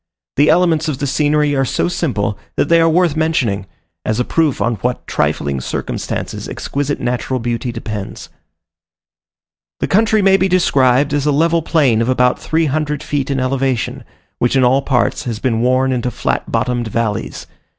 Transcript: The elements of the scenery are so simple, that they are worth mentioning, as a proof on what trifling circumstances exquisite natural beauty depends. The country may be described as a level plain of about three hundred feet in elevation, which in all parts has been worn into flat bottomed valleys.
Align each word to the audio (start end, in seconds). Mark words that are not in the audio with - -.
The 0.35 0.49
elements 0.49 0.87
of 0.87 0.97
the 0.97 1.05
scenery 1.05 1.53
are 1.55 1.63
so 1.63 1.87
simple, 1.87 2.35
that 2.55 2.69
they 2.69 2.81
are 2.81 2.89
worth 2.89 3.15
mentioning, 3.15 3.67
as 4.03 4.19
a 4.19 4.25
proof 4.25 4.59
on 4.59 4.77
what 4.77 5.05
trifling 5.05 5.61
circumstances 5.61 6.49
exquisite 6.49 6.99
natural 6.99 7.39
beauty 7.39 7.71
depends. 7.71 8.27
The 9.79 9.85
country 9.87 10.23
may 10.23 10.37
be 10.37 10.47
described 10.47 11.13
as 11.13 11.27
a 11.27 11.31
level 11.31 11.61
plain 11.61 12.01
of 12.01 12.09
about 12.09 12.39
three 12.39 12.65
hundred 12.65 13.03
feet 13.03 13.29
in 13.29 13.39
elevation, 13.39 14.03
which 14.39 14.55
in 14.55 14.63
all 14.63 14.81
parts 14.81 15.25
has 15.25 15.37
been 15.37 15.61
worn 15.61 15.91
into 15.91 16.09
flat 16.09 16.51
bottomed 16.51 16.87
valleys. 16.87 17.45